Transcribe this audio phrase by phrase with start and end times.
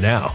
[0.00, 0.34] now.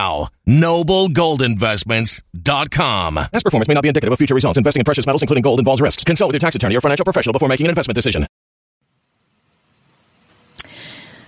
[0.47, 3.15] Noblegoldinvestments.com.
[3.15, 4.57] Past performance may not be indicative of future results.
[4.57, 6.03] Investing in precious metals, including gold, involves risks.
[6.03, 8.25] Consult with your tax attorney or financial professional before making an investment decision.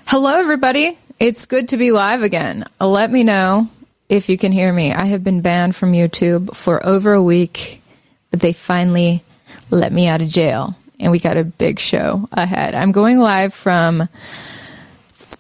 [0.08, 0.98] Hello, everybody.
[1.20, 2.66] It's good to be live again.
[2.80, 3.70] Let me know
[4.10, 4.94] if you can hear me.
[4.94, 7.82] I have been banned from YouTube for over a week,
[8.30, 9.24] but they finally
[9.72, 12.76] let me out of jail, and we got a big show ahead.
[12.76, 14.08] I'm going live from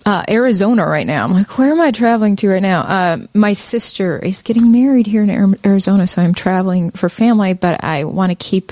[0.06, 1.24] uh, Arizona right now.
[1.24, 2.82] I'm like, where am I traveling to right now?
[2.82, 7.84] Uh, my sister is getting married here in Arizona, so I'm traveling for family, but
[7.84, 8.72] I want to keep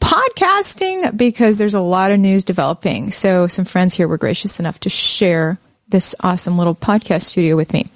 [0.00, 3.10] podcasting because there's a lot of news developing.
[3.10, 5.58] So some friends here were gracious enough to share
[5.88, 7.86] this awesome little podcast studio with me.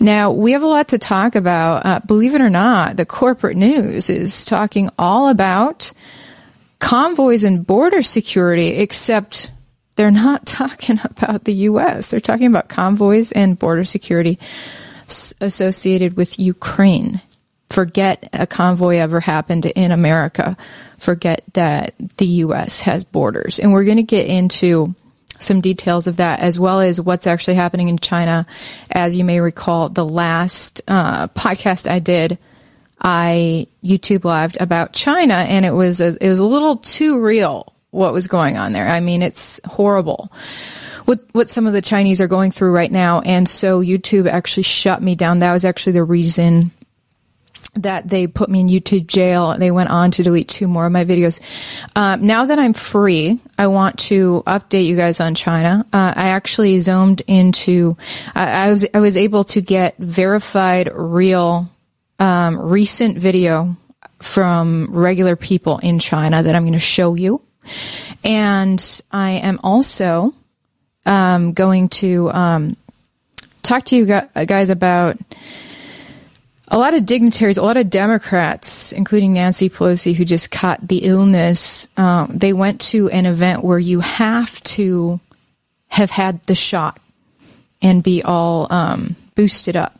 [0.00, 1.84] Now, we have a lot to talk about.
[1.84, 5.92] Uh, believe it or not, the corporate news is talking all about
[6.78, 9.50] convoys and border security, except
[10.00, 12.08] they're not talking about the U.S.
[12.08, 14.38] They're talking about convoys and border security
[15.40, 17.20] associated with Ukraine.
[17.68, 20.56] forget a convoy ever happened in America.
[20.96, 22.80] Forget that the U.S.
[22.80, 23.58] has borders.
[23.58, 24.94] And we're going to get into
[25.38, 28.46] some details of that as well as what's actually happening in China.
[28.90, 32.38] As you may recall, the last uh, podcast I did,
[32.98, 37.74] I YouTube lived about China and it was a, it was a little too real
[37.90, 38.88] what was going on there.
[38.88, 40.30] I mean, it's horrible
[41.10, 43.20] what what some of the Chinese are going through right now.
[43.20, 45.40] And so YouTube actually shut me down.
[45.40, 46.70] That was actually the reason
[47.74, 49.56] that they put me in YouTube jail.
[49.58, 51.40] They went on to delete two more of my videos.
[51.94, 55.86] Uh, now that I'm free, I want to update you guys on China.
[55.92, 57.96] Uh, I actually zoomed into.
[58.28, 61.68] Uh, I was I was able to get verified, real,
[62.18, 63.76] um, recent video
[64.20, 67.42] from regular people in China that I'm going to show you,
[68.24, 70.34] and I am also
[71.06, 72.76] um, going to um,
[73.62, 75.18] talk to you guys about
[76.68, 80.98] a lot of dignitaries, a lot of Democrats, including Nancy Pelosi, who just caught the
[80.98, 81.88] illness.
[81.96, 85.20] Um, they went to an event where you have to
[85.88, 87.00] have had the shot
[87.82, 89.98] and be all um, boosted up.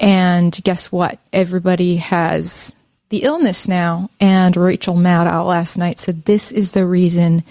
[0.00, 1.18] And guess what?
[1.32, 2.74] Everybody has
[3.10, 4.10] the illness now.
[4.18, 7.44] And Rachel Maddow last night said this is the reason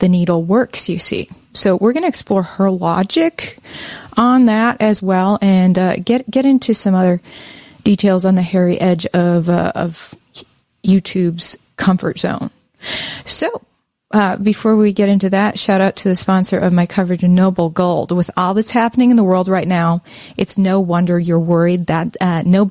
[0.00, 1.30] the needle works, you see.
[1.54, 3.58] So we're going to explore her logic
[4.16, 7.20] on that as well and uh, get get into some other
[7.84, 10.14] details on the hairy edge of uh, of
[10.84, 12.50] YouTube's comfort zone.
[13.24, 13.62] So.
[14.14, 17.70] Uh, before we get into that, shout out to the sponsor of my coverage, Noble
[17.70, 18.12] Gold.
[18.12, 20.02] With all that's happening in the world right now,
[20.36, 22.70] it's no wonder you're worried that uh, no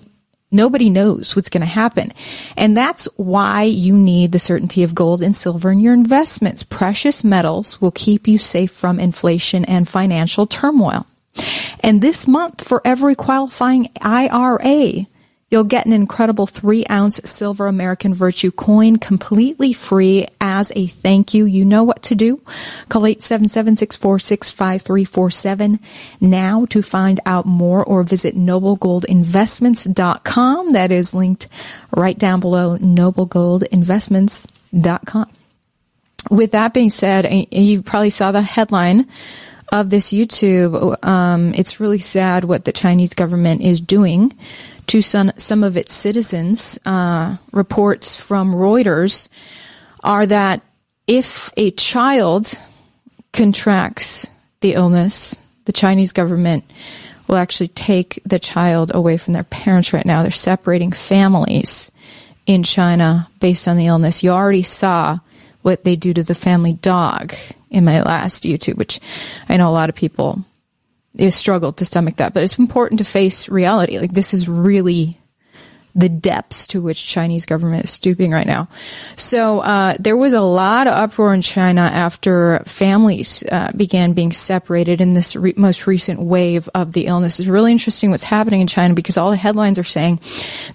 [0.52, 2.12] Nobody knows what's going to happen.
[2.58, 6.64] And that's why you need the certainty of gold and silver in your investments.
[6.64, 11.06] Precious metals will keep you safe from inflation and financial turmoil.
[11.80, 15.08] And this month, for every qualifying IRA,
[15.52, 21.34] You'll get an incredible three ounce silver American Virtue coin completely free as a thank
[21.34, 21.44] you.
[21.44, 22.42] You know what to do.
[22.88, 25.80] Call 877-646-5347
[26.22, 30.72] now to find out more or visit noblegoldinvestments.com.
[30.72, 31.50] That is linked
[31.94, 35.30] right down below noblegoldinvestments.com.
[36.30, 39.10] With that being said, you probably saw the headline
[39.72, 41.06] of this YouTube.
[41.06, 44.32] Um, it's really sad what the Chinese government is doing
[44.88, 49.30] to some, some of its citizens, uh, reports from Reuters
[50.04, 50.62] are that
[51.08, 52.54] if a child
[53.34, 54.28] contracts
[54.62, 56.64] the illness, the Chinese government
[57.28, 60.22] will actually take the child away from their parents right now.
[60.22, 61.92] They're separating families
[62.46, 64.24] in China based on the illness.
[64.24, 65.20] You already saw
[65.62, 67.34] what they do to the family dog
[67.70, 69.00] in my last YouTube, which
[69.48, 70.44] I know a lot of people
[71.16, 72.34] is struggled to stomach that.
[72.34, 74.00] But it's important to face reality.
[74.00, 75.18] Like this is really
[75.94, 78.70] the depths to which Chinese government is stooping right now.
[79.16, 84.32] So uh, there was a lot of uproar in China after families uh, began being
[84.32, 87.40] separated in this re- most recent wave of the illness.
[87.40, 90.22] It's really interesting what's happening in China because all the headlines are saying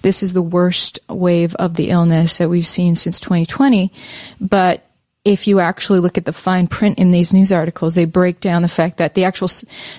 [0.01, 3.91] this is the worst wave of the illness that we've seen since 2020,
[4.39, 4.86] but
[5.27, 8.61] if you actually look at the fine print in these news articles, they break down
[8.61, 9.49] the fact that the actual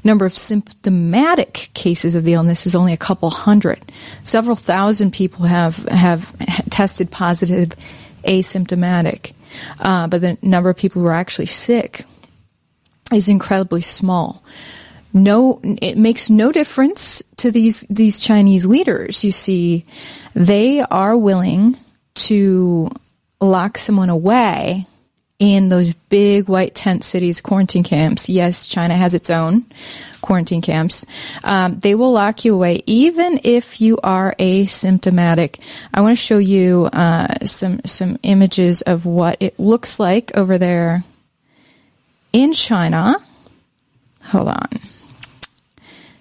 [0.02, 3.92] number of symptomatic cases of the illness is only a couple hundred.
[4.22, 6.34] Several thousand people have have
[6.70, 7.72] tested positive
[8.24, 9.34] asymptomatic,
[9.80, 12.04] uh, but the number of people who are actually sick
[13.12, 14.42] is incredibly small.
[15.12, 19.24] No, it makes no difference to these these Chinese leaders.
[19.24, 19.84] You see,
[20.32, 21.76] they are willing
[22.14, 22.90] to
[23.42, 24.86] lock someone away
[25.38, 28.28] in those big white tent cities, quarantine camps.
[28.28, 29.66] Yes, China has its own
[30.20, 31.06] quarantine camps.
[31.44, 35.60] Um, they will lock you away even if you are asymptomatic.
[35.94, 40.58] I want to show you uh, some some images of what it looks like over
[40.58, 41.04] there
[42.32, 43.16] in China.
[44.24, 44.68] Hold on.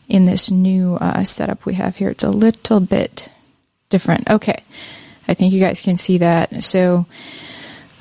[0.08, 3.30] In this new uh, setup we have here, it's a little bit
[3.90, 4.30] different.
[4.30, 4.64] Okay,
[5.28, 6.64] I think you guys can see that.
[6.64, 7.08] So.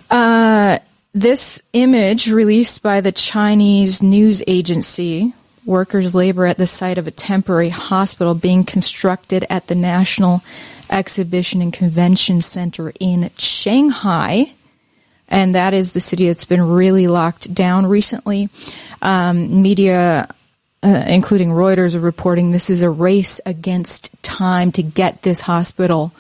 [0.09, 0.79] Uh,
[1.17, 5.33] this image released by the Chinese news agency,
[5.65, 10.43] workers labor at the site of a temporary hospital being constructed at the National
[10.91, 14.53] Exhibition and Convention Center in Shanghai.
[15.27, 18.51] And that is the city that's been really locked down recently.
[19.01, 20.29] Um, media,
[20.83, 26.13] uh, including Reuters, are reporting this is a race against time to get this hospital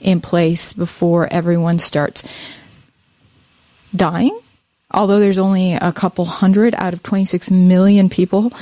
[0.00, 2.22] in place before everyone starts
[3.96, 4.38] dying
[4.94, 8.52] although there's only a couple hundred out of 26 million people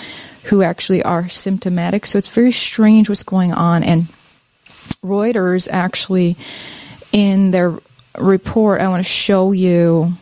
[0.44, 2.06] who actually are symptomatic.
[2.06, 3.84] So it's very strange what's going on.
[3.84, 4.08] And
[5.04, 6.36] Reuters actually,
[7.12, 7.78] in their
[8.18, 10.12] report, I want to show you.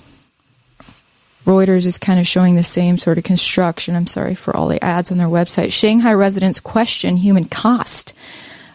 [1.47, 3.97] Reuters is kind of showing the same sort of construction.
[3.97, 5.73] I'm sorry for all the ads on their website.
[5.73, 8.13] Shanghai residents question human cost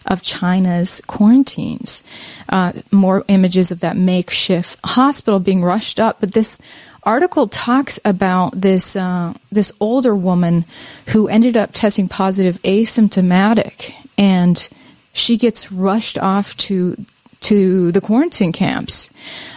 [0.06, 2.02] of China's quarantines.
[2.48, 6.58] Uh, more images of that makeshift hospital being rushed up, but this
[7.02, 10.64] article talks about this uh, this older woman
[11.06, 14.68] who ended up testing positive, asymptomatic, and
[15.12, 16.96] she gets rushed off to
[17.40, 19.10] to the quarantine camps.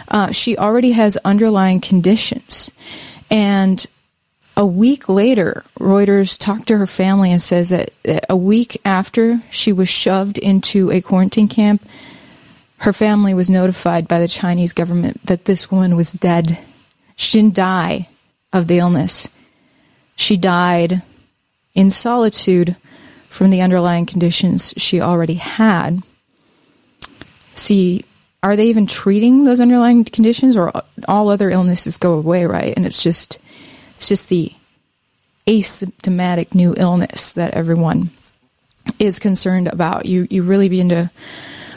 [0.08, 2.70] Uh, she already has underlying conditions,
[3.30, 3.86] and
[4.60, 7.92] a week later, Reuters talked to her family and says that
[8.28, 11.82] a week after she was shoved into a quarantine camp,
[12.76, 16.58] her family was notified by the Chinese government that this woman was dead.
[17.16, 18.10] She didn't die
[18.52, 19.30] of the illness.
[20.14, 21.00] She died
[21.72, 22.76] in solitude
[23.30, 26.02] from the underlying conditions she already had.
[27.54, 28.04] See,
[28.42, 30.70] are they even treating those underlying conditions or
[31.08, 32.74] all other illnesses go away, right?
[32.76, 33.38] And it's just
[34.00, 34.50] it's just the
[35.46, 38.08] asymptomatic new illness that everyone
[38.98, 40.06] is concerned about.
[40.06, 41.10] You you really begin to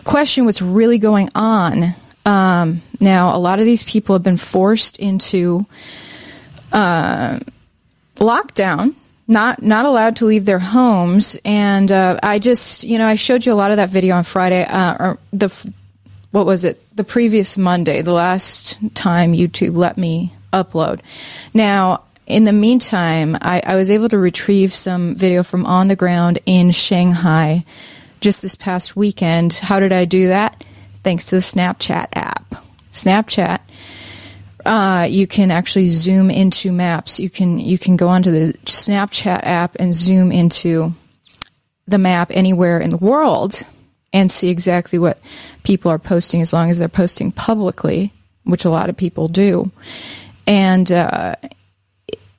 [0.06, 1.94] question what's really going on.
[2.26, 5.66] Um, now, a lot of these people have been forced into
[6.72, 7.40] uh,
[8.16, 8.96] lockdown,
[9.28, 13.46] not not allowed to leave their homes, and uh, I just you know I showed
[13.46, 15.50] you a lot of that video on Friday uh, or the
[16.32, 21.02] what was it the previous Monday, the last time YouTube let me upload.
[21.54, 25.96] Now in the meantime, I, I, was able to retrieve some video from on the
[25.96, 27.66] ground in Shanghai
[28.22, 29.54] just this past weekend.
[29.54, 30.66] How did I do that?
[31.04, 32.56] Thanks to the Snapchat app.
[32.92, 33.60] Snapchat,
[34.66, 37.20] uh, you can actually zoom into maps.
[37.20, 40.94] You can you can go onto the Snapchat app and zoom into
[41.88, 43.64] the map anywhere in the world
[44.14, 45.20] and see exactly what
[45.64, 48.14] people are posting as long as they're posting publicly,
[48.44, 49.72] which a lot of people do.
[50.48, 51.36] And uh,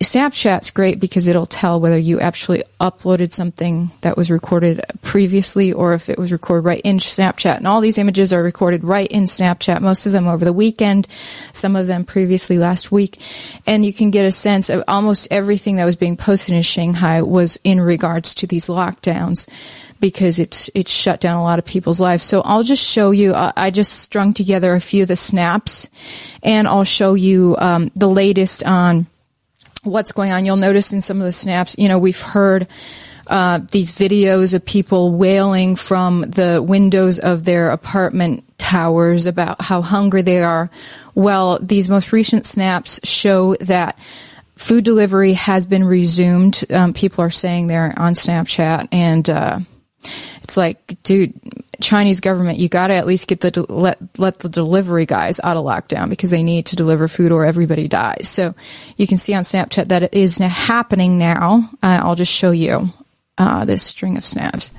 [0.05, 5.95] Snapchat's great because it'll tell whether you actually uploaded something that was recorded previously or
[5.95, 7.57] if it was recorded right in Snapchat.
[7.57, 11.09] And all these images are recorded right in Snapchat, most of them over the weekend,
[11.53, 13.21] some of them previously last week.
[13.67, 17.23] And you can get a sense of almost everything that was being posted in Shanghai
[17.23, 19.49] was in regards to these lockdowns
[20.01, 22.25] because it's it's shut down a lot of people's lives.
[22.25, 23.33] So I'll just show you.
[23.33, 25.89] Uh, I just strung together a few of the snaps,
[26.43, 29.07] and I'll show you um, the latest on
[29.85, 30.45] what's going on.
[30.45, 32.67] You'll notice in some of the snaps, you know, we've heard
[33.27, 39.83] uh, these videos of people wailing from the windows of their apartment towers about how
[39.83, 40.71] hungry they are.
[41.15, 43.99] Well, these most recent snaps show that
[44.57, 46.65] food delivery has been resumed.
[46.71, 49.61] Um, people are saying there on Snapchat, and uh,
[50.45, 51.33] it's like, dude,
[51.81, 55.57] Chinese government, you got to at least get the let let the delivery guys out
[55.57, 58.29] of lockdown because they need to deliver food or everybody dies.
[58.29, 58.55] So
[58.97, 61.71] you can see on Snapchat that it is happening now.
[61.83, 62.91] Uh, I'll just show you
[63.39, 64.71] uh, this string of snaps.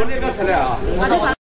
[0.00, 1.39] 我这刚出来啊。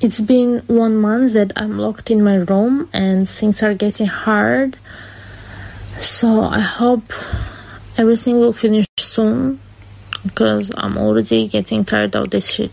[0.00, 4.76] It's been one month that I'm locked in my room and things are getting hard.
[6.00, 7.12] So I hope
[7.96, 9.58] everything will finish soon
[10.22, 12.72] because I'm already getting tired of this shit.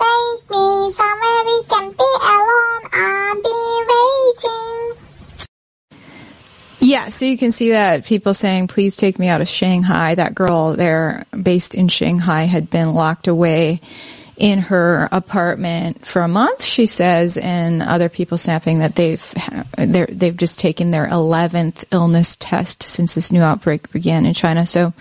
[0.00, 2.09] Take me somewhere we can be
[6.90, 10.16] Yeah, so you can see that people saying, please take me out of Shanghai.
[10.16, 13.80] That girl there, based in Shanghai, had been locked away
[14.36, 19.34] in her apartment for a month, she says, and other people snapping that they've
[19.78, 24.66] they've just taken their eleventh illness test since this new outbreak began in China.
[24.66, 24.92] So.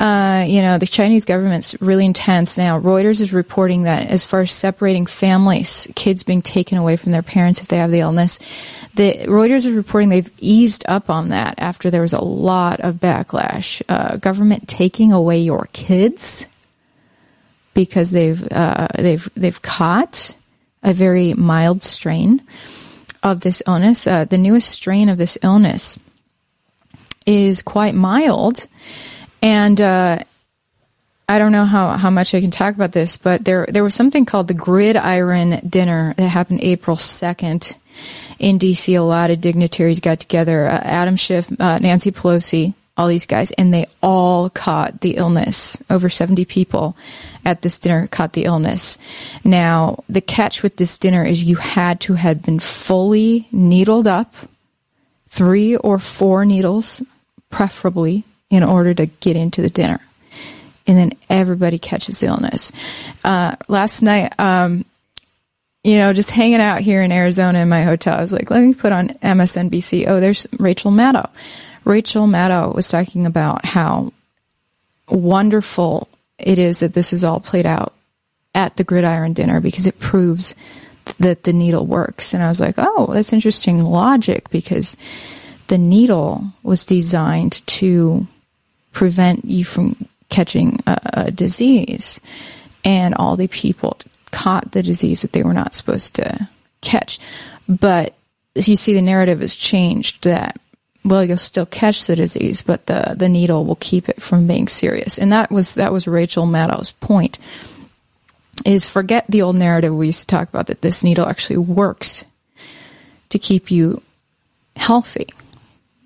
[0.00, 2.80] Uh, you know, the Chinese government's really intense now.
[2.80, 7.22] Reuters is reporting that as far as separating families, kids being taken away from their
[7.22, 8.38] parents if they have the illness,
[8.94, 12.94] the Reuters is reporting they've eased up on that after there was a lot of
[12.94, 13.82] backlash.
[13.90, 16.46] Uh, government taking away your kids
[17.74, 20.34] because they've uh, they've they've caught
[20.82, 22.42] a very mild strain
[23.22, 24.06] of this illness.
[24.06, 25.98] Uh, the newest strain of this illness
[27.26, 28.66] is quite mild,
[29.42, 30.18] and uh,
[31.28, 33.94] I don't know how, how much I can talk about this, but there there was
[33.94, 37.76] something called the Gridiron Dinner that happened April second
[38.40, 38.94] in D.C.
[38.94, 40.66] A lot of dignitaries got together.
[40.66, 45.80] Uh, Adam Schiff, uh, Nancy Pelosi, all these guys, and they all caught the illness.
[45.88, 46.96] Over 70 people
[47.44, 48.98] at this dinner caught the illness.
[49.44, 54.34] Now, the catch with this dinner is you had to have been fully needled up,
[55.28, 57.02] three or four needles,
[57.50, 60.00] preferably, in order to get into the dinner.
[60.86, 62.72] And then everybody catches illness.
[63.22, 64.84] Uh, last night, um,
[65.84, 68.62] you know, just hanging out here in Arizona in my hotel, I was like, let
[68.62, 70.06] me put on MSNBC.
[70.08, 71.30] Oh, there's Rachel Maddow.
[71.84, 74.12] Rachel Maddow was talking about how
[75.08, 77.94] wonderful it is that this is all played out
[78.54, 80.54] at the gridiron dinner because it proves
[81.18, 82.34] that the needle works.
[82.34, 84.96] And I was like, oh, that's interesting logic because
[85.68, 88.26] the needle was designed to
[88.92, 89.96] prevent you from
[90.28, 92.20] catching a, a disease.
[92.84, 93.98] And all the people
[94.30, 96.48] caught the disease that they were not supposed to
[96.80, 97.18] catch.
[97.68, 98.14] But
[98.54, 100.58] you see, the narrative has changed that
[101.04, 104.68] well, you'll still catch the disease, but the, the needle will keep it from being
[104.68, 105.18] serious.
[105.18, 107.38] And that was that was Rachel Maddow's point.
[108.66, 112.26] Is forget the old narrative we used to talk about that this needle actually works
[113.30, 114.02] to keep you
[114.76, 115.28] healthy.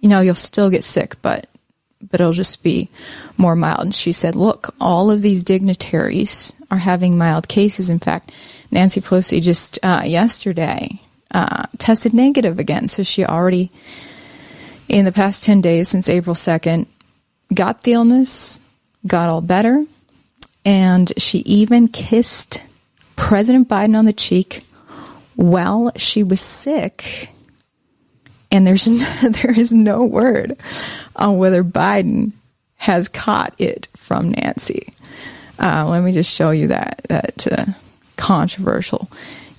[0.00, 1.49] You know, you'll still get sick, but
[2.11, 2.89] but it'll just be
[3.37, 3.81] more mild.
[3.81, 7.90] And she said, look, all of these dignitaries are having mild cases.
[7.90, 8.33] In fact,
[8.71, 13.71] Nancy Pelosi just uh, yesterday uh, tested negative again, so she already
[14.88, 16.87] in the past 10 days since April 2nd
[17.53, 18.61] got the illness,
[19.07, 19.85] got all better,
[20.64, 22.61] and she even kissed
[23.17, 24.64] President Biden on the cheek
[25.37, 27.29] while she was sick.
[28.55, 30.57] And there's no, there is no word
[31.17, 32.33] on whether Biden
[32.77, 34.95] has caught it from Nancy.
[35.59, 37.67] Uh, let me just show you that that uh,
[38.17, 39.11] controversial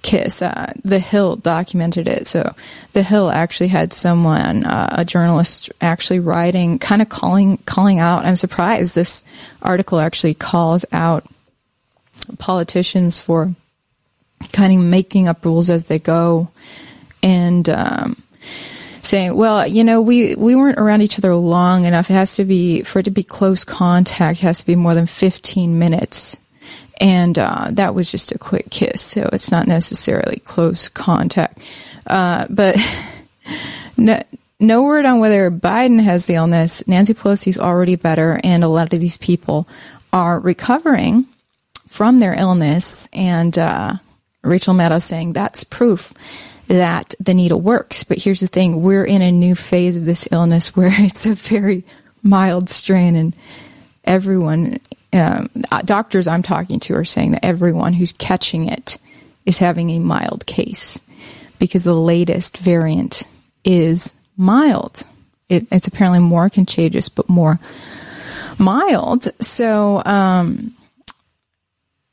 [0.02, 0.42] kiss.
[0.42, 2.26] Uh, the Hill documented it.
[2.28, 2.56] So
[2.94, 8.24] the Hill actually had someone, uh, a journalist, actually writing, kind of calling calling out.
[8.24, 9.26] I'm surprised this
[9.62, 11.26] article actually calls out
[12.38, 13.54] politicians for
[14.54, 16.50] kind of making up rules as they go,
[17.22, 17.68] and.
[17.68, 18.22] Um,
[19.06, 22.10] saying, well, you know, we, we weren't around each other long enough.
[22.10, 25.06] It has to be, for it to be close contact, has to be more than
[25.06, 26.38] 15 minutes
[27.00, 31.60] and uh, that was just a quick kiss, so it's not necessarily close contact.
[32.08, 32.78] Uh, but
[33.98, 34.22] no,
[34.60, 36.88] no word on whether Biden has the illness.
[36.88, 39.68] Nancy Pelosi's already better, and a lot of these people
[40.14, 41.26] are recovering
[41.90, 43.10] from their illness.
[43.12, 43.96] And uh,
[44.42, 46.14] Rachel Maddow saying that's proof
[46.68, 48.04] that the needle works.
[48.04, 51.34] But here's the thing: we're in a new phase of this illness where it's a
[51.34, 51.84] very
[52.24, 53.36] mild strain, and
[54.04, 54.80] everyone
[55.14, 58.98] um, uh, doctors I'm talking to are saying that everyone who's catching it
[59.46, 61.00] is having a mild case
[61.60, 63.28] because the latest variant
[63.64, 65.04] is mild.
[65.48, 67.60] It, it's apparently more contagious, but more
[68.58, 69.28] mild.
[69.44, 70.76] So, um,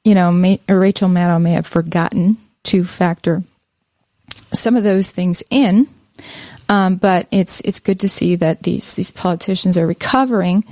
[0.04, 0.30] you know,
[0.68, 3.42] Rachel Maddow may have forgotten to factor
[4.52, 5.88] some of those things in.
[6.68, 10.64] Um, but it's it's good to see that these these politicians are recovering.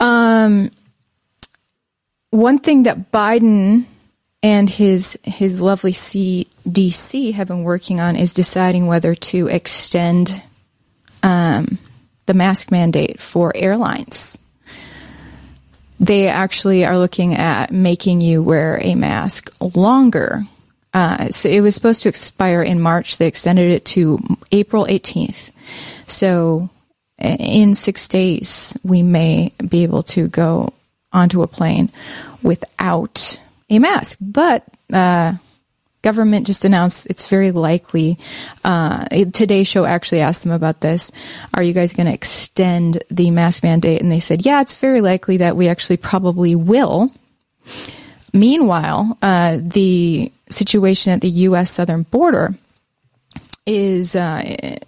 [0.00, 0.70] Um,
[2.30, 3.84] one thing that Biden
[4.42, 10.42] and his his lovely CDC have been working on is deciding whether to extend
[11.22, 11.78] um,
[12.26, 14.38] the mask mandate for airlines.
[16.00, 20.42] They actually are looking at making you wear a mask longer.
[20.94, 23.18] Uh, so it was supposed to expire in March.
[23.18, 24.18] They extended it to
[24.52, 25.50] April 18th.
[26.06, 26.70] So
[27.18, 30.72] in six days, we may be able to go
[31.12, 31.90] onto a plane
[32.42, 34.18] without a mask.
[34.20, 35.34] But uh,
[36.02, 38.18] government just announced it's very likely.
[38.64, 41.10] Uh, today's show actually asked them about this.
[41.54, 44.00] Are you guys going to extend the mask mandate?
[44.00, 47.12] And they said, yeah, it's very likely that we actually probably will.
[48.32, 51.70] meanwhile, uh, the situation at the U.S.
[51.70, 52.54] southern border
[53.66, 54.78] is uh,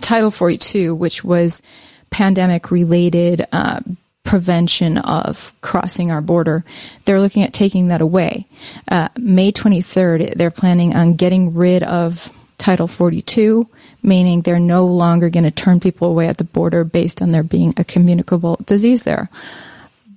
[0.00, 1.62] Title 42, which was
[2.10, 3.80] pandemic related uh,
[4.24, 6.64] prevention of crossing our border.
[7.04, 8.46] They're looking at taking that away.
[8.88, 13.66] Uh, May 23rd, they're planning on getting rid of Title 42,
[14.02, 17.42] meaning they're no longer going to turn people away at the border based on there
[17.42, 19.30] being a communicable disease there.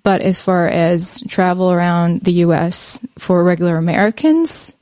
[0.03, 3.05] But as far as travel around the U.S.
[3.17, 4.75] for regular Americans,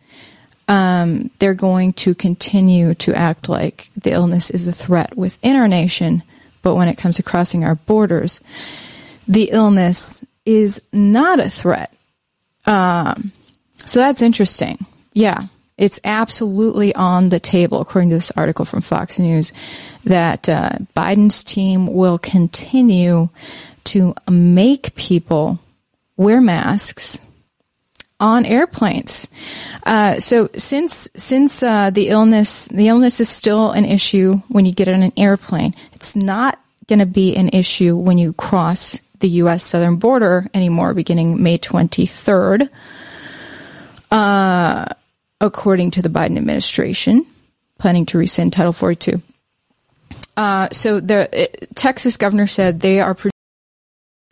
[0.68, 5.68] um, they're going to continue to act like the illness is a threat within our
[5.68, 6.24] nation.
[6.62, 8.40] But when it comes to crossing our borders,
[9.28, 11.94] the illness is not a threat.
[12.66, 13.32] Um,
[13.78, 14.86] so that's interesting.
[15.14, 15.48] Yeah,
[15.78, 19.52] it's absolutely on the table, according to this article from Fox News,
[20.04, 23.30] that uh, Biden's team will continue
[23.86, 25.60] to make people
[26.18, 27.20] wear masks
[28.22, 29.28] on airplanes.
[29.86, 34.72] Uh, so since since uh, the illness the illness is still an issue when you
[34.72, 39.30] get on an airplane, it's not going to be an issue when you cross the
[39.44, 39.64] U.S.
[39.64, 42.70] southern border anymore, beginning May twenty third.
[44.12, 44.86] Uh,
[45.40, 47.26] according to the Biden administration,
[47.80, 49.22] planning to rescind Title 42.
[50.38, 53.18] Uh, so the uh, Texas governor said they are.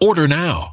[0.00, 0.72] Order now.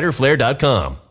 [0.01, 1.10] fighterflare.com.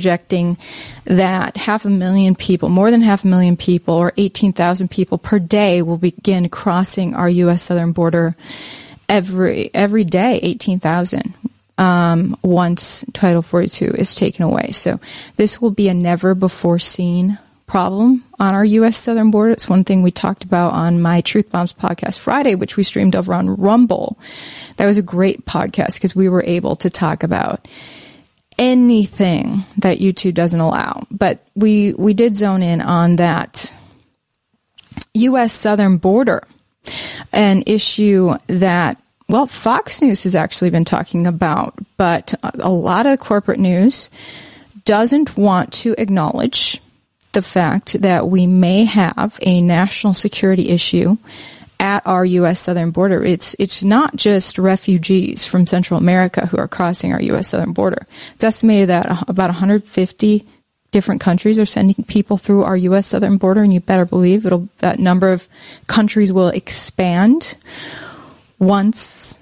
[0.00, 0.56] Projecting
[1.04, 5.38] that half a million people, more than half a million people, or 18,000 people per
[5.38, 7.64] day will begin crossing our U.S.
[7.64, 8.34] southern border
[9.10, 10.40] every every day.
[10.42, 11.34] 18,000
[11.76, 14.70] um, once Title 42 is taken away.
[14.70, 15.00] So
[15.36, 18.96] this will be a never before seen problem on our U.S.
[18.96, 19.52] southern border.
[19.52, 23.14] It's one thing we talked about on my Truth Bombs podcast Friday, which we streamed
[23.14, 24.18] over on Rumble.
[24.78, 27.68] That was a great podcast because we were able to talk about
[28.60, 31.06] anything that YouTube doesn't allow.
[31.10, 33.76] But we, we did zone in on that
[35.14, 35.52] U.S.
[35.52, 36.46] southern border,
[37.32, 43.20] an issue that well, Fox News has actually been talking about, but a lot of
[43.20, 44.10] corporate news
[44.84, 46.80] doesn't want to acknowledge
[47.30, 51.16] the fact that we may have a national security issue
[51.80, 52.60] at our U.S.
[52.60, 53.24] southern border.
[53.24, 57.48] It's it's not just refugees from Central America who are crossing our U.S.
[57.48, 58.06] southern border.
[58.34, 60.46] It's estimated that about 150
[60.92, 63.08] different countries are sending people through our U.S.
[63.08, 65.48] southern border, and you better believe it'll that number of
[65.86, 67.56] countries will expand
[68.58, 69.40] once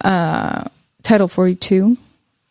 [0.00, 0.64] uh,
[1.02, 1.98] Title 42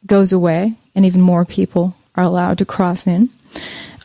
[0.06, 3.30] goes away and even more people are allowed to cross in.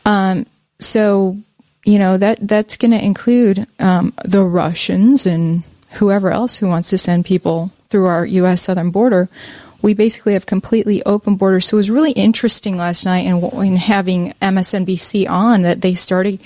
[0.05, 0.45] Um,
[0.79, 1.37] so,
[1.83, 6.89] you know, that, that's going to include um, the Russians and whoever else who wants
[6.89, 8.63] to send people through our U.S.
[8.63, 9.29] southern border.
[9.81, 11.65] We basically have completely open borders.
[11.65, 16.41] So it was really interesting last night in, in having MSNBC on that they started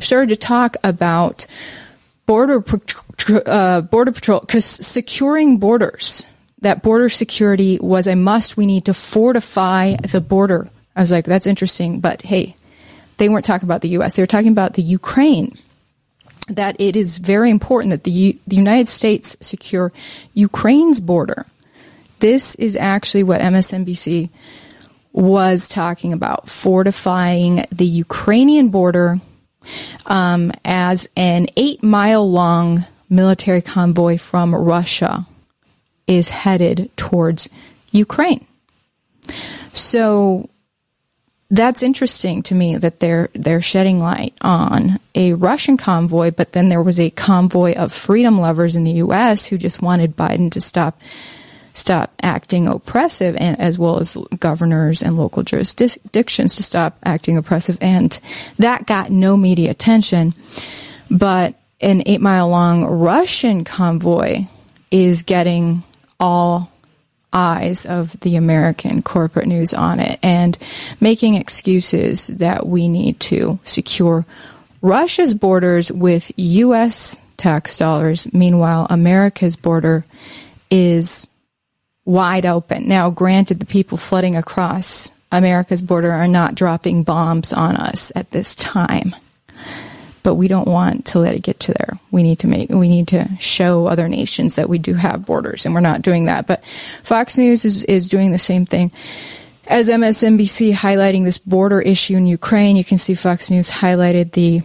[0.00, 1.46] started to talk about
[2.24, 2.64] border
[3.46, 6.26] uh, border patrol because securing borders
[6.60, 8.56] that border security was a must.
[8.56, 10.68] We need to fortify the border.
[10.96, 12.56] I was like, that's interesting, but hey,
[13.18, 14.16] they weren't talking about the U.S.
[14.16, 15.58] They were talking about the Ukraine.
[16.48, 19.92] That it is very important that the, U- the United States secure
[20.32, 21.46] Ukraine's border.
[22.20, 24.30] This is actually what MSNBC
[25.12, 29.20] was talking about fortifying the Ukrainian border
[30.06, 35.26] um, as an eight mile long military convoy from Russia
[36.06, 37.48] is headed towards
[37.90, 38.46] Ukraine.
[39.72, 40.48] So
[41.50, 46.68] that's interesting to me that they're they're shedding light on a Russian convoy, but then
[46.68, 49.46] there was a convoy of freedom lovers in the U.S.
[49.46, 51.00] who just wanted Biden to stop
[51.72, 57.78] stop acting oppressive, and as well as governors and local jurisdictions to stop acting oppressive,
[57.80, 58.20] and
[58.58, 60.34] that got no media attention.
[61.10, 64.44] But an eight mile long Russian convoy
[64.90, 65.82] is getting
[66.20, 66.70] all
[67.32, 70.58] eyes of the American corporate news on it and
[71.00, 74.24] making excuses that we need to secure
[74.80, 77.20] Russia's borders with U.S.
[77.36, 78.32] tax dollars.
[78.32, 80.04] Meanwhile, America's border
[80.70, 81.28] is
[82.04, 82.88] wide open.
[82.88, 88.30] Now, granted, the people flooding across America's border are not dropping bombs on us at
[88.30, 89.14] this time
[90.28, 91.98] but we don't want to let it get to there.
[92.10, 95.64] We need to make, we need to show other nations that we do have borders
[95.64, 96.46] and we're not doing that.
[96.46, 96.66] But
[97.02, 98.92] Fox News is, is doing the same thing.
[99.66, 104.60] As MSNBC highlighting this border issue in Ukraine, you can see Fox News highlighted the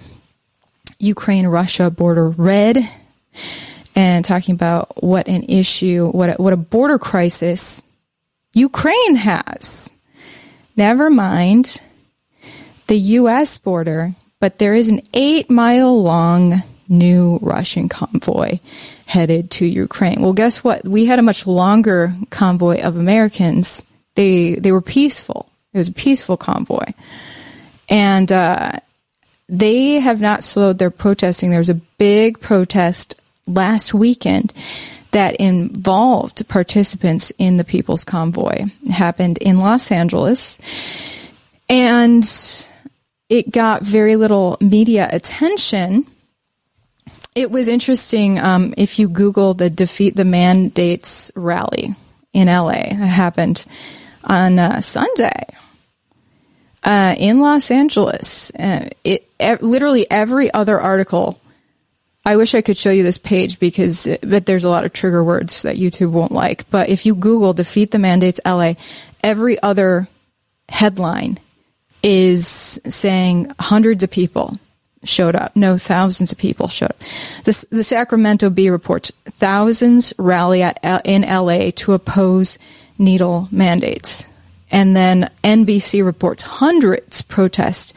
[0.99, 2.85] Ukraine Russia border red
[3.95, 7.85] and talking about what an issue, what a, what a border crisis
[8.51, 9.89] Ukraine has.
[10.75, 11.79] Never mind
[12.87, 13.57] the U.S.
[13.57, 18.59] border but there is an eight mile long new Russian convoy
[19.05, 20.21] headed to Ukraine.
[20.21, 20.83] Well, guess what?
[20.83, 23.85] We had a much longer convoy of Americans.
[24.15, 25.47] They they were peaceful.
[25.71, 26.91] It was a peaceful convoy,
[27.87, 28.79] and uh,
[29.47, 31.49] they have not slowed their protesting.
[31.49, 33.15] There was a big protest
[33.47, 34.51] last weekend
[35.11, 38.65] that involved participants in the People's Convoy.
[38.83, 40.59] It happened in Los Angeles,
[41.69, 42.25] and
[43.33, 46.05] it got very little media attention.
[47.33, 51.95] It was interesting um, if you Google the Defeat the Mandates rally
[52.31, 52.91] in LA.
[52.91, 53.65] It happened
[54.23, 55.47] on uh, Sunday.
[56.83, 59.27] Uh, in Los Angeles, uh, it,
[59.63, 61.41] literally every other article.
[62.23, 65.23] I wish I could show you this page because, but there's a lot of trigger
[65.23, 66.69] words that YouTube won't like.
[66.69, 68.73] But if you Google "defeat the mandates LA,"
[69.23, 70.07] every other
[70.69, 71.39] headline
[72.03, 74.59] is saying hundreds of people
[75.03, 75.55] showed up.
[75.55, 76.99] No, thousands of people showed up.
[77.45, 82.59] The, the Sacramento Bee reports thousands rally at, in LA to oppose
[82.97, 84.27] needle mandates.
[84.71, 87.93] And then NBC reports hundreds protest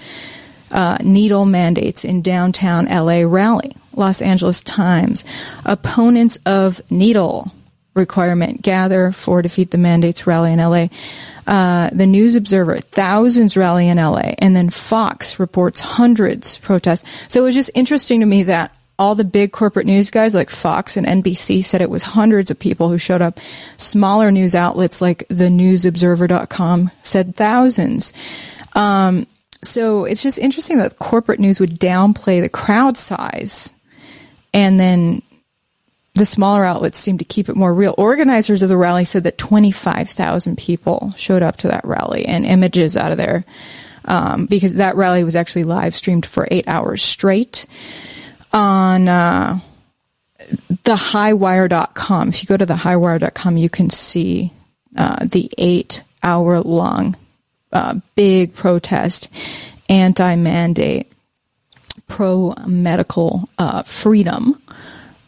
[0.71, 3.77] uh, needle mandates in downtown LA rally.
[3.95, 5.25] Los Angeles Times,
[5.65, 7.51] opponents of needle
[7.97, 10.89] requirement gather for defeat the mandates rally in LA.
[11.47, 17.05] Uh, the News Observer, thousands rally in LA, and then Fox reports hundreds protest.
[17.29, 20.49] So it was just interesting to me that all the big corporate news guys like
[20.51, 23.39] Fox and NBC said it was hundreds of people who showed up.
[23.77, 28.13] Smaller news outlets like the newsobserver.com said thousands.
[28.75, 29.27] Um,
[29.63, 33.75] so it's just interesting that corporate news would downplay the crowd size
[34.55, 35.23] and then
[36.17, 37.95] the smaller outlets seem to keep it more real.
[37.99, 42.97] Organizers of the rally said that 25,000 people showed up to that rally and images
[42.97, 43.45] out of there
[44.07, 47.67] um, because that rally was actually live streamed for eight hours straight
[48.53, 49.59] on uh,
[50.85, 52.29] thehighwire.com.
[52.29, 54.53] If you go to thehighwire.com, you can see
[54.97, 57.17] uh, the eight hour long
[57.73, 59.29] uh, big protest,
[59.89, 61.13] anti mandate,
[62.07, 64.63] pro medical uh, freedom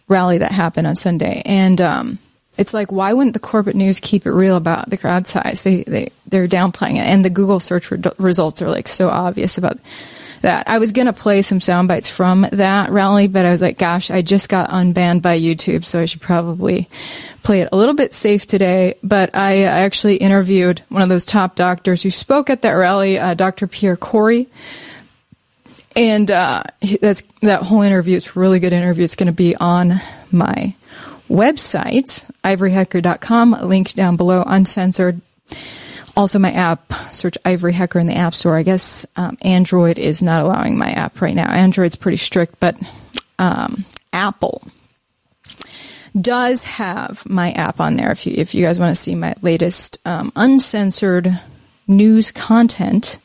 [0.08, 1.42] rally that happened on Sunday.
[1.44, 2.18] And um,
[2.56, 5.62] it's like, why wouldn't the corporate news keep it real about the crowd size?
[5.62, 7.06] They, they, they're downplaying it.
[7.06, 9.78] And the Google search re- results are like so obvious about
[10.42, 10.68] that.
[10.68, 13.78] I was going to play some sound bites from that rally, but I was like,
[13.78, 16.88] gosh, I just got unbanned by YouTube, so I should probably
[17.42, 18.94] play it a little bit safe today.
[19.02, 23.34] But I actually interviewed one of those top doctors who spoke at that rally, uh,
[23.34, 23.66] Dr.
[23.66, 24.48] Pierre Kory.
[25.98, 26.62] And uh,
[27.00, 28.16] that's that whole interview.
[28.16, 29.02] It's a really good interview.
[29.02, 29.94] It's going to be on
[30.30, 30.76] my
[31.28, 35.20] website, ivoryhecker.com, link down below, uncensored.
[36.16, 38.56] Also, my app, search Ivory Hecker in the App Store.
[38.56, 41.50] I guess um, Android is not allowing my app right now.
[41.50, 42.76] Android's pretty strict, but
[43.40, 44.62] um, Apple
[46.20, 48.12] does have my app on there.
[48.12, 51.40] If you if you guys want to see my latest um, uncensored
[51.88, 53.18] news content.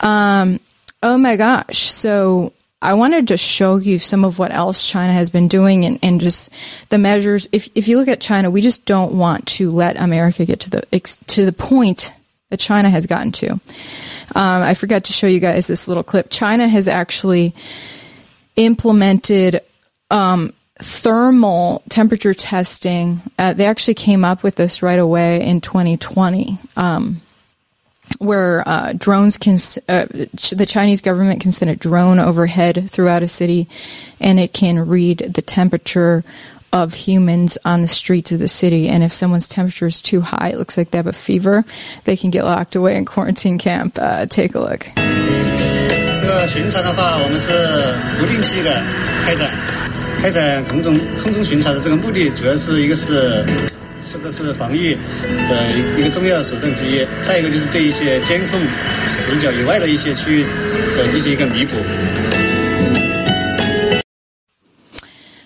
[0.00, 0.60] Um,
[1.02, 1.78] oh my gosh!
[1.78, 5.98] So I wanted to show you some of what else China has been doing and,
[6.02, 6.50] and just
[6.90, 7.48] the measures.
[7.50, 10.70] If, if you look at China, we just don't want to let America get to
[10.70, 12.14] the, to the point
[12.50, 13.52] that China has gotten to.
[13.52, 13.60] Um,
[14.34, 16.28] I forgot to show you guys this little clip.
[16.30, 17.54] China has actually
[18.56, 19.62] implemented,
[20.10, 23.22] um, thermal temperature testing.
[23.38, 26.58] Uh, they actually came up with this right away in 2020.
[26.76, 27.22] Um,
[28.19, 30.05] where uh, drones can, uh,
[30.51, 33.67] the Chinese government can send a drone overhead throughout a city,
[34.19, 36.23] and it can read the temperature
[36.73, 38.87] of humans on the streets of the city.
[38.89, 41.65] And if someone's temperature is too high, it looks like they have a fever,
[42.05, 43.97] they can get locked away in quarantine camp.
[43.99, 44.87] Uh, take a look.
[46.21, 47.49] 这个巡查的话，我们是
[48.19, 48.81] 不定期的
[49.25, 49.51] 开展，
[50.21, 53.43] 开展空中空中巡查的这个目的，主要是一个是
[54.11, 54.95] 这个是防御
[55.49, 57.05] 的一个重要手段之一。
[57.23, 58.59] 再一个就是对一些监控
[59.07, 60.43] 死角以外的一些区域
[60.95, 61.75] 的进行一个弥补。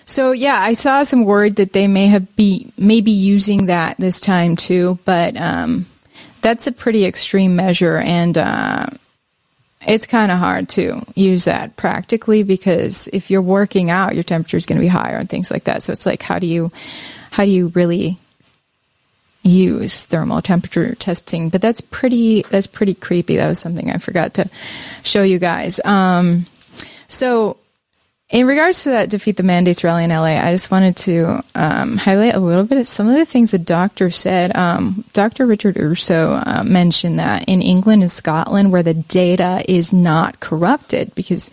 [0.06, 4.18] So yeah, I saw some word that they may have be maybe using that this
[4.18, 5.86] time too, but um,
[6.40, 8.86] that's a pretty extreme measure, and uh,
[9.86, 14.56] it's kind of hard to use that practically because if you're working out, your temperature
[14.56, 15.82] is going to be higher and things like that.
[15.82, 16.72] So it's like, how do you,
[17.30, 18.18] how do you really
[19.43, 23.37] use thermal temperature testing, but that's pretty, that's pretty creepy.
[23.37, 24.49] That was something I forgot to
[25.03, 25.79] show you guys.
[25.83, 26.45] Um,
[27.07, 27.57] so
[28.31, 31.97] in regards to that defeat the mandates rally in LA, I just wanted to um,
[31.97, 34.55] highlight a little bit of some of the things the doctor said.
[34.55, 35.45] Um, Dr.
[35.45, 41.13] Richard Urso uh, mentioned that in England and Scotland, where the data is not corrupted,
[41.13, 41.51] because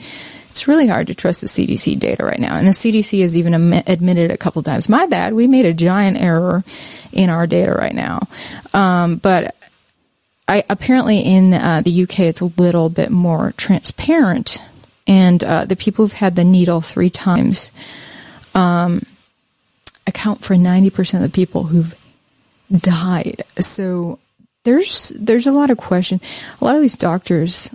[0.51, 2.57] it's really hard to trust the CDC data right now.
[2.57, 5.75] And the CDC has even am- admitted a couple times, my bad, we made a
[5.75, 6.65] giant error
[7.13, 8.27] in our data right now.
[8.75, 9.55] Um, but
[10.47, 14.63] I, apparently in uh, the UK, it's a little bit more transparent.
[15.07, 17.71] And uh, the people who've had the needle three times
[18.55, 19.05] um,
[20.07, 21.95] account for 90% of the people who've
[22.71, 23.43] died.
[23.61, 24.19] So
[24.65, 26.23] there's there's a lot of questions.
[26.61, 27.71] A lot of these doctors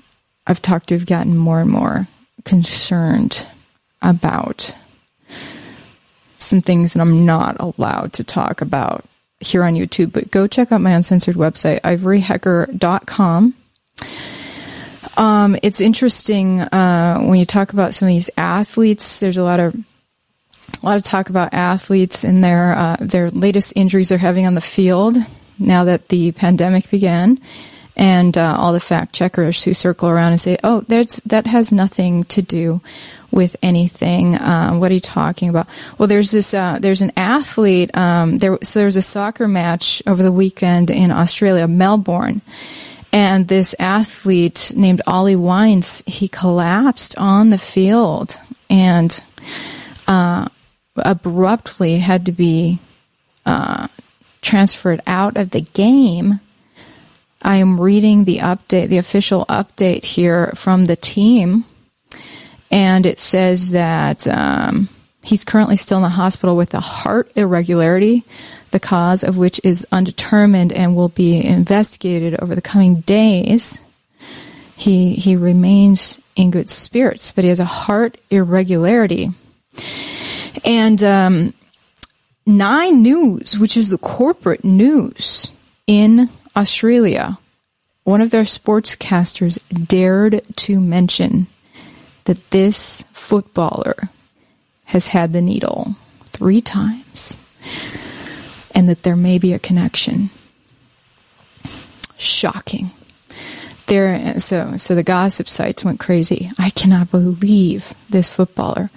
[0.45, 2.07] I've talked to have gotten more and more
[2.43, 3.47] concerned
[4.01, 4.75] about
[6.37, 9.05] some things that I'm not allowed to talk about
[9.39, 13.55] here on YouTube, but go check out my uncensored website, ivoryhecker.com.
[15.15, 19.19] Um, it's interesting uh, when you talk about some of these athletes.
[19.19, 23.73] There's a lot of a lot of talk about athletes and their uh, their latest
[23.75, 25.17] injuries they're having on the field
[25.59, 27.39] now that the pandemic began,
[27.95, 31.71] and uh, all the fact checkers who circle around and say, "Oh, that's that has
[31.71, 32.81] nothing to do
[33.31, 35.67] with anything." Um, what are you talking about?
[35.97, 37.95] Well, there's this uh, there's an athlete.
[37.95, 42.41] Um, there so there was a soccer match over the weekend in Australia, Melbourne,
[43.11, 48.39] and this athlete named Ollie Wines he collapsed on the field
[48.69, 49.23] and
[50.07, 50.47] uh,
[50.95, 52.79] abruptly had to be
[53.45, 53.87] uh,
[54.41, 56.39] transferred out of the game
[57.43, 61.65] I am reading the update, the official update here from the team,
[62.71, 64.89] and it says that um,
[65.21, 68.23] he's currently still in the hospital with a heart irregularity,
[68.71, 73.81] the cause of which is undetermined and will be investigated over the coming days.
[74.75, 79.29] he he remains in good spirits, but he has a heart irregularity.
[80.65, 81.53] And um,
[82.45, 85.51] Nine News, which is the corporate news
[85.87, 87.39] in Australia,
[88.03, 91.47] one of their sportscasters dared to mention
[92.25, 94.09] that this footballer
[94.85, 95.95] has had the needle
[96.25, 97.37] three times
[98.75, 100.29] and that there may be a connection.
[102.17, 102.91] Shocking.
[103.87, 106.51] There, so, so the gossip sites went crazy.
[106.57, 108.89] I cannot believe this footballer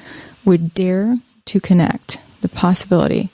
[0.44, 3.30] would dare to connect the possibility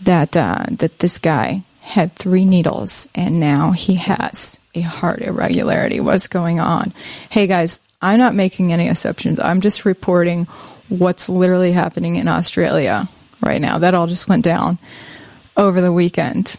[0.00, 6.00] that uh, that this guy had three needles and now he has a heart irregularity.
[6.00, 6.92] What's going on?
[7.30, 9.40] Hey guys, I'm not making any assumptions.
[9.40, 10.44] I'm just reporting
[10.90, 13.08] what's literally happening in Australia
[13.40, 13.78] right now.
[13.78, 14.78] That all just went down
[15.56, 16.56] over the weekend.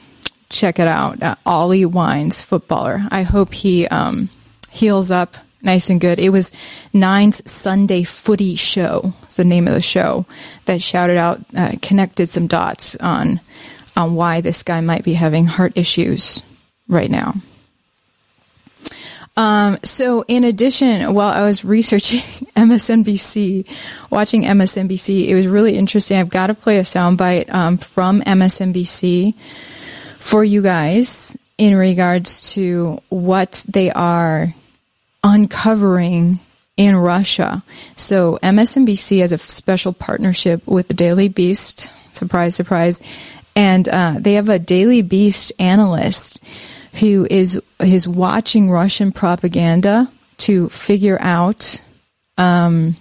[0.50, 1.22] Check it out.
[1.22, 3.00] Uh, Ollie Wines, footballer.
[3.12, 4.30] I hope he um,
[4.72, 6.18] heals up nice and good.
[6.18, 6.52] It was
[6.92, 9.14] Nine's Sunday Footy Show.
[9.36, 10.26] The name of the show
[10.66, 13.40] that shouted out, uh, connected some dots on
[14.00, 16.42] on why this guy might be having heart issues
[16.88, 17.36] right now.
[19.36, 22.20] Um, so, in addition, while I was researching
[22.56, 23.68] MSNBC,
[24.10, 26.18] watching MSNBC, it was really interesting.
[26.18, 29.36] I've got to play a soundbite um, from MSNBC
[30.18, 34.54] for you guys in regards to what they are
[35.24, 36.40] uncovering
[36.78, 37.64] in Russia.
[37.98, 41.92] So MSNBC has a special partnership with the Daily Beast.
[42.14, 43.02] Surprise, surprise.
[43.60, 46.42] And uh, they have a Daily Beast analyst
[47.02, 51.84] who is is watching Russian propaganda to figure out
[52.38, 52.96] um,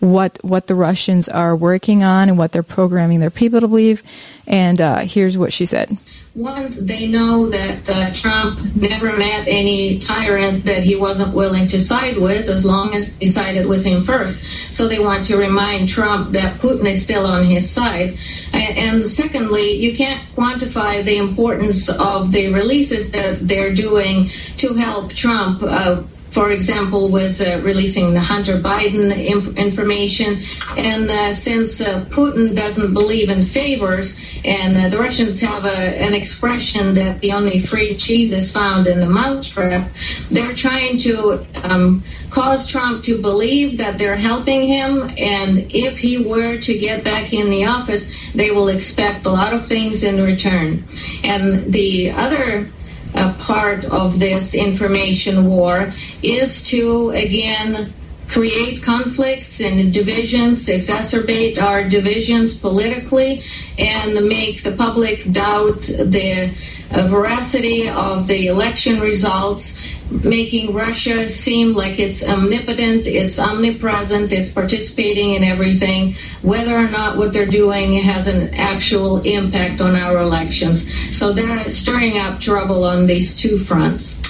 [0.00, 4.02] what what the Russians are working on and what they're programming their people to believe.
[4.48, 5.96] And uh, here's what she said.
[6.38, 11.80] One, they know that uh, Trump never met any tyrant that he wasn't willing to
[11.80, 14.44] side with as long as he sided with him first.
[14.72, 18.16] So they want to remind Trump that Putin is still on his side.
[18.52, 25.12] And, secondly, you can't quantify the importance of the releases that they're doing to help
[25.12, 25.64] Trump.
[25.64, 30.38] Uh, for example, with uh, releasing the Hunter Biden imp- information.
[30.76, 35.68] And uh, since uh, Putin doesn't believe in favors, and uh, the Russians have a,
[35.68, 39.90] an expression that the only free cheese is found in the mousetrap,
[40.30, 45.02] they're trying to um, cause Trump to believe that they're helping him.
[45.16, 49.54] And if he were to get back in the office, they will expect a lot
[49.54, 50.84] of things in return.
[51.24, 52.68] And the other
[53.14, 55.92] a part of this information war
[56.22, 57.92] is to again
[58.28, 63.42] create conflicts and divisions, exacerbate our divisions politically,
[63.78, 66.52] and make the public doubt the
[66.90, 69.78] uh, veracity of the election results,
[70.10, 77.16] making Russia seem like it's omnipotent, it's omnipresent, it's participating in everything, whether or not
[77.16, 80.88] what they're doing has an actual impact on our elections.
[81.16, 84.20] So they're stirring up trouble on these two fronts.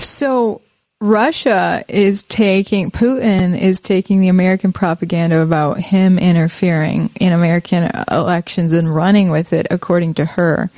[0.00, 0.60] So
[1.00, 8.72] Russia is taking, Putin is taking the American propaganda about him interfering in American elections
[8.72, 10.70] and running with it, according to her.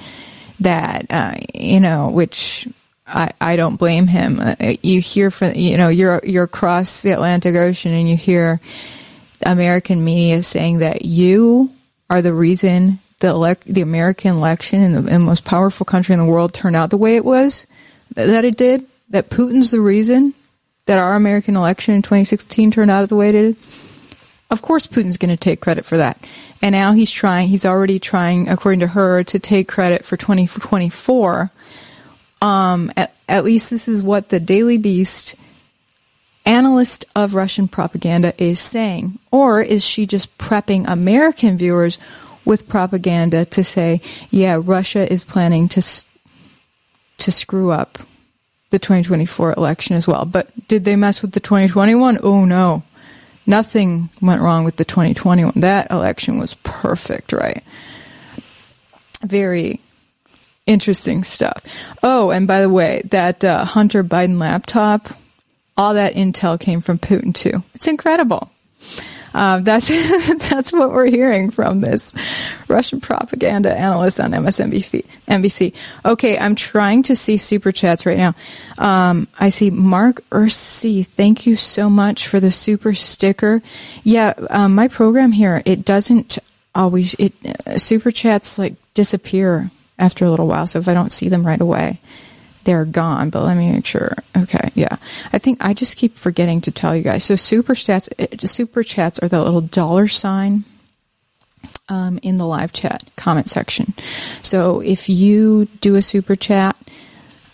[0.60, 2.66] That, uh, you know, which
[3.06, 4.40] I, I don't blame him.
[4.40, 8.60] Uh, you hear from, you know, you're, you're across the Atlantic Ocean and you hear
[9.42, 11.70] American media saying that you
[12.10, 16.12] are the reason the elect, the American election in the, in the most powerful country
[16.12, 17.66] in the world turned out the way it was,
[18.14, 20.34] that it did that Putin's the reason
[20.86, 23.56] that our American election in 2016 turned out the way it did?
[24.50, 26.18] Of course, Putin's going to take credit for that.
[26.62, 31.50] And now he's trying, he's already trying, according to her, to take credit for 2024.
[32.42, 35.34] Um, at, at least this is what the Daily Beast
[36.44, 39.18] analyst of Russian propaganda is saying.
[39.30, 41.98] Or is she just prepping American viewers
[42.44, 45.82] with propaganda to say, yeah, Russia is planning to,
[47.18, 47.98] to screw up
[48.70, 50.24] the 2024 election as well.
[50.24, 52.18] But did they mess with the 2021?
[52.22, 52.82] Oh no.
[53.46, 55.54] Nothing went wrong with the 2021.
[55.56, 57.62] That election was perfect, right?
[59.22, 59.80] Very
[60.66, 61.62] interesting stuff.
[62.02, 65.08] Oh, and by the way, that uh, Hunter Biden laptop,
[65.76, 67.62] all that intel came from Putin too.
[67.74, 68.50] It's incredible.
[69.36, 69.88] Uh, that's
[70.48, 72.14] that's what we're hearing from this
[72.68, 75.04] Russian propaganda analyst on MSNBC.
[75.28, 75.74] NBC.
[76.06, 78.34] Okay, I'm trying to see super chats right now.
[78.78, 81.06] Um, I see Mark Ursi.
[81.06, 83.60] Thank you so much for the super sticker.
[84.04, 86.38] Yeah, um, my program here it doesn't
[86.74, 87.34] always it
[87.66, 90.66] uh, super chats like disappear after a little while.
[90.66, 92.00] So if I don't see them right away,
[92.64, 94.12] they're gone, but let me make sure.
[94.36, 94.96] Okay, yeah.
[95.32, 97.24] I think I just keep forgetting to tell you guys.
[97.24, 100.64] So super chats, super chats are the little dollar sign
[101.88, 103.94] um, in the live chat comment section.
[104.42, 106.76] So if you do a super chat,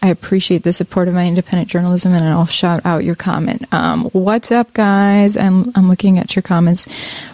[0.02, 3.72] I appreciate the support of my independent journalism, and I'll shout out your comment.
[3.72, 5.36] Um, what's up, guys?
[5.36, 6.88] I'm I'm looking at your comments,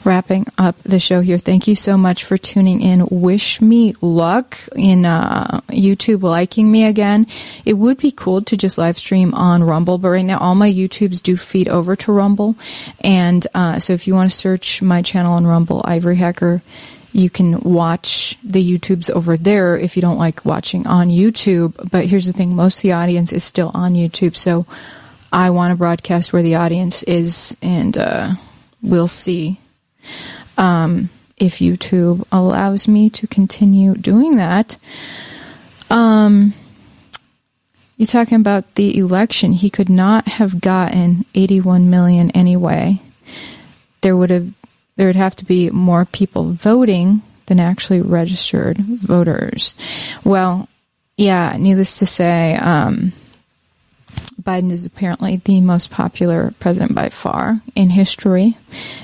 [0.04, 1.38] wrapping up the show here.
[1.38, 3.06] Thank you so much for tuning in.
[3.10, 7.26] Wish me luck in uh, YouTube liking me again.
[7.64, 10.70] It would be cool to just live stream on Rumble, but right now all my
[10.70, 12.54] YouTubes do feed over to Rumble,
[13.00, 16.60] and uh, so if you want to search my channel on Rumble, Ivory Hecker
[17.12, 21.90] you can watch the YouTubes over there if you don't like watching on YouTube.
[21.90, 24.36] But here's the thing most of the audience is still on YouTube.
[24.36, 24.66] So
[25.32, 28.32] I want to broadcast where the audience is, and uh,
[28.82, 29.60] we'll see
[30.56, 34.76] um, if YouTube allows me to continue doing that.
[35.90, 36.54] Um,
[37.96, 39.52] you're talking about the election.
[39.52, 43.00] He could not have gotten 81 million anyway.
[44.02, 44.52] There would have
[44.98, 49.76] there would have to be more people voting than actually registered voters.
[50.24, 50.68] Well,
[51.16, 53.12] yeah, needless to say, um,
[54.42, 58.58] Biden is apparently the most popular president by far in history.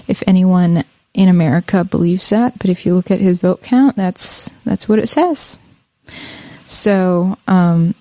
[0.09, 0.85] If anyone
[1.15, 4.99] in America believes that, but if you look at his vote count, that's that's what
[4.99, 5.61] it says.
[6.67, 7.95] So, um,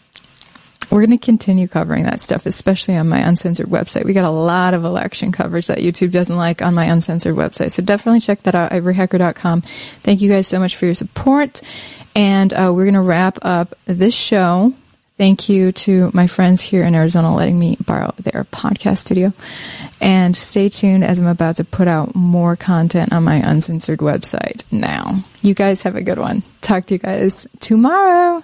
[0.94, 4.06] we're going to continue covering that stuff, especially on my uncensored website.
[4.06, 7.72] We got a lot of election coverage that YouTube doesn't like on my uncensored website.
[7.72, 9.62] So definitely check that out, ivoryhecker.com.
[9.62, 11.62] Thank you guys so much for your support.
[12.16, 14.74] And uh, we're going to wrap up this show.
[15.18, 19.34] Thank you to my friends here in Arizona letting me borrow their podcast studio.
[20.00, 24.64] And stay tuned as I'm about to put out more content on my uncensored website
[24.72, 25.16] now.
[25.42, 26.44] You guys have a good one.
[26.62, 28.44] Talk to you guys tomorrow.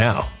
[0.01, 0.40] now.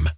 [0.03, 0.11] com.